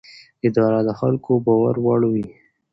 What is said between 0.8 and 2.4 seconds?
د خلکو د باور وړ وي.